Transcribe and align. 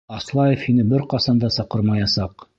Аслаев 0.19 0.63
һине 0.69 0.85
бер 0.93 1.03
ҡасан 1.13 1.43
да 1.45 1.53
саҡырмаясаҡ! 1.59 2.49